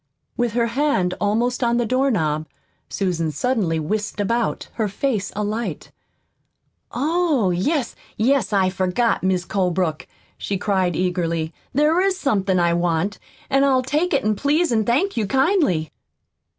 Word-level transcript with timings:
With 0.35 0.53
her 0.53 0.65
hand 0.65 1.13
almost 1.21 1.63
on 1.63 1.77
the 1.77 1.85
doorknob 1.85 2.47
Susan 2.89 3.29
suddenly 3.31 3.79
whisked 3.79 4.19
about, 4.19 4.67
her 4.73 4.87
face 4.87 5.31
alight. 5.35 5.91
"Oh, 6.91 7.51
yes, 7.51 7.95
yes, 8.17 8.51
I 8.51 8.71
forgot, 8.71 9.21
Mis' 9.21 9.45
Colebrook," 9.45 10.07
she 10.39 10.57
cried 10.57 10.95
eagerly. 10.95 11.53
"There 11.71 12.01
is 12.01 12.17
somethin' 12.19 12.59
I 12.59 12.73
want; 12.73 13.19
an' 13.47 13.63
I'll 13.63 13.83
take 13.83 14.11
it, 14.11 14.37
please, 14.37 14.71
an' 14.71 14.85
thank 14.85 15.17
you 15.17 15.27
kindly." 15.27 15.91